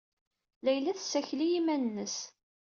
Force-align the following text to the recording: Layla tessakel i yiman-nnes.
Layla 0.65 0.91
tessakel 0.97 1.39
i 1.45 1.47
yiman-nnes. 1.51 2.17